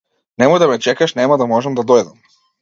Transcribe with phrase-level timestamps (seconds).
[0.43, 2.19] Немој да ме чекаш нема да можам да дојдам.